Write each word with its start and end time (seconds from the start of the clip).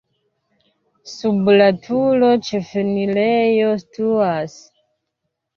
Sub 1.11 1.51
la 1.57 1.67
turo 1.83 2.31
ĉefenirejo 2.47 3.71
situas. 3.85 4.57